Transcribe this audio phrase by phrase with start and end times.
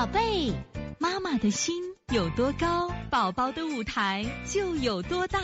[0.00, 0.50] 宝贝，
[0.98, 1.74] 妈妈的心
[2.10, 5.38] 有多高，宝宝的舞台就有多大。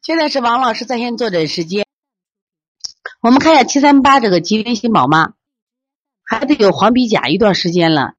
[0.00, 1.84] 现在是王老师在线坐诊时间。
[3.20, 5.32] 我们看一下七三八这个吉林新宝妈，
[6.22, 8.12] 孩子有黄鼻甲一段时间了，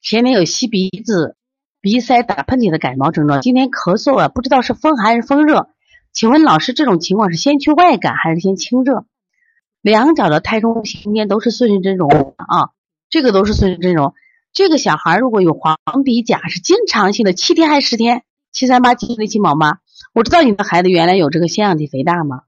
[0.00, 1.36] 前天有吸鼻子、
[1.80, 5.70] 鼻塞、打喷嚏的感冒症状，今天咳嗽啊，不知道是风寒还是风热。
[6.12, 9.06] 请问老师，这种情况是先去外感还是先清热？
[9.88, 12.70] 两脚的胎中行间都是顺时针容啊，
[13.10, 14.14] 这个都是顺时针容。
[14.52, 18.24] 这个小孩如果有黄鼻甲，是经常性的，七天还是十天？
[18.50, 19.78] 七三八吉林新宝妈，
[20.14, 22.42] 我知道你的孩子原来有这个腺样体肥大吗？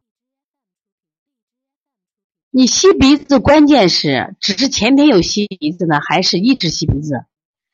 [2.51, 7.27] 你吸鼻子，关键是只是前天有吸鼻子呢，还是一直吸鼻子？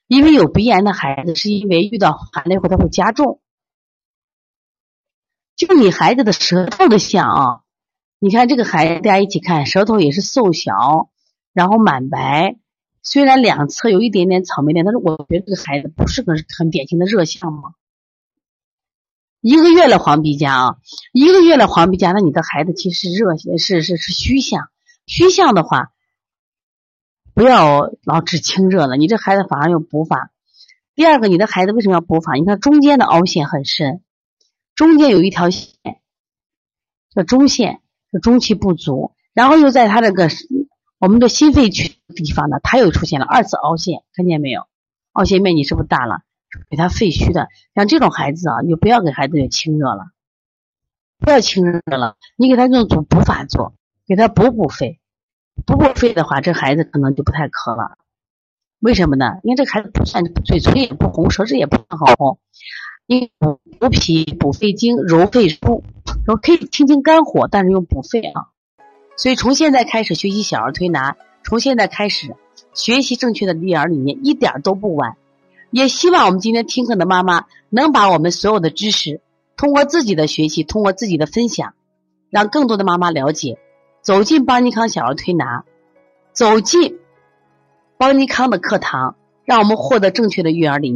[0.07, 3.41] 因为有鼻炎的孩子，是因为遇到寒了以后，它会加重。
[5.57, 7.61] 就你孩子的舌头的像啊，
[8.19, 11.11] 你看这个孩子，大家一起看，舌头也是瘦小，
[11.53, 12.57] 然后满白，
[13.03, 17.75] 虽然两侧有一点点草莓点，但是我觉得这个孩子不是个很典型的热象吗。
[19.43, 20.77] 一个月了黄鼻甲啊，
[21.13, 24.71] 一个月了黄鼻甲，那你的孩子其实热是是是虚象，
[25.07, 25.93] 虚象的话，
[27.35, 30.33] 不要老治清热了，你这孩子反而有补法。
[30.95, 32.33] 第二个，你的孩子为什么要补法？
[32.33, 34.03] 你看中间的凹陷很深，
[34.75, 35.77] 中间有一条线
[37.15, 37.83] 叫中线，
[38.21, 40.29] 中气不足，然后又在他这个
[40.99, 44.63] 我们的心肺区地方呢，他又出现了二次凹陷，看见没有？
[45.13, 46.23] 凹陷面积是不是大了？
[46.71, 50.07] 给他肺虚的，像这种孩子啊，你就不要给孩子清热了，
[51.19, 53.75] 不要清热了，你给他用补补法做，
[54.07, 55.01] 给他补补肺，
[55.67, 57.99] 补补肺的话，这孩子可能就不太咳了。
[58.79, 59.39] 为什么呢？
[59.43, 62.39] 因为这孩子不算嘴唇也不红，舌质也不好红，
[63.07, 65.83] 你补补脾、补肺经、揉肺腧，
[66.27, 68.49] 然后可以清清肝火，但是用补肺啊。
[69.17, 72.35] 所以从现在开始学习小儿推拿，从现在开始
[72.75, 75.17] 学习正确的育儿理念，一点都不晚。
[75.71, 79.21] 也希望我们今天听课的妈妈能把我们所有的知识，
[79.57, 81.75] 通过自己的学习，通过自己的分享，
[82.31, 83.59] 让更多的妈妈了解，
[84.03, 85.65] 走进邦尼康小儿推拿，
[86.33, 86.99] 走进
[87.99, 90.95] 邦尼康的课堂，让我们获得正确的育儿理念。